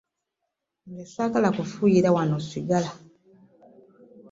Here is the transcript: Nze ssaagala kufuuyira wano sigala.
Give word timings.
Nze 0.87 1.05
ssaagala 1.07 1.49
kufuuyira 1.55 2.09
wano 2.15 2.37
sigala. 2.49 2.89